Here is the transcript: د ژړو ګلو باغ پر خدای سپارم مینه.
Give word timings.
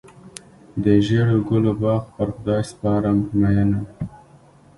د 0.83 0.85
ژړو 1.07 1.37
ګلو 1.47 1.73
باغ 1.81 2.01
پر 2.15 2.27
خدای 2.35 2.61
سپارم 2.71 3.17
مینه. 3.39 3.79